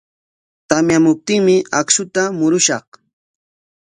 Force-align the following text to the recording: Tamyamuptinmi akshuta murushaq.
Tamyamuptinmi 0.69 1.55
akshuta 1.79 2.23
murushaq. 2.37 2.85